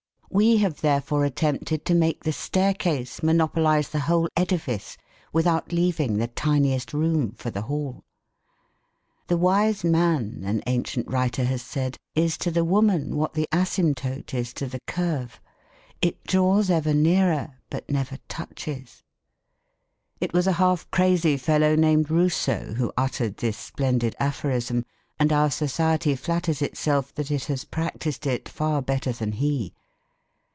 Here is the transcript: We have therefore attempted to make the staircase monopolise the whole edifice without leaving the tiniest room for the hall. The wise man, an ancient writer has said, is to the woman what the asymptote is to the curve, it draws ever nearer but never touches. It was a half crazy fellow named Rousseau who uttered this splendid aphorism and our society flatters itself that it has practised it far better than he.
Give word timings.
We 0.33 0.59
have 0.59 0.79
therefore 0.79 1.25
attempted 1.25 1.83
to 1.83 1.93
make 1.93 2.23
the 2.23 2.31
staircase 2.31 3.21
monopolise 3.21 3.89
the 3.89 3.99
whole 4.07 4.29
edifice 4.37 4.95
without 5.33 5.73
leaving 5.73 6.15
the 6.19 6.27
tiniest 6.27 6.93
room 6.93 7.33
for 7.33 7.51
the 7.51 7.63
hall. 7.63 8.05
The 9.27 9.35
wise 9.35 9.83
man, 9.83 10.43
an 10.45 10.63
ancient 10.67 11.11
writer 11.11 11.43
has 11.43 11.61
said, 11.61 11.97
is 12.15 12.37
to 12.37 12.49
the 12.49 12.63
woman 12.63 13.17
what 13.17 13.33
the 13.33 13.45
asymptote 13.51 14.33
is 14.33 14.53
to 14.53 14.67
the 14.67 14.79
curve, 14.87 15.41
it 16.01 16.23
draws 16.23 16.69
ever 16.69 16.93
nearer 16.93 17.57
but 17.69 17.89
never 17.91 18.15
touches. 18.29 19.03
It 20.21 20.31
was 20.31 20.47
a 20.47 20.53
half 20.63 20.89
crazy 20.91 21.35
fellow 21.35 21.75
named 21.75 22.09
Rousseau 22.09 22.75
who 22.75 22.93
uttered 22.95 23.35
this 23.35 23.57
splendid 23.57 24.15
aphorism 24.17 24.85
and 25.19 25.33
our 25.33 25.51
society 25.51 26.15
flatters 26.15 26.61
itself 26.61 27.13
that 27.15 27.31
it 27.31 27.43
has 27.45 27.65
practised 27.65 28.25
it 28.25 28.47
far 28.47 28.81
better 28.81 29.11
than 29.11 29.33
he. 29.33 29.73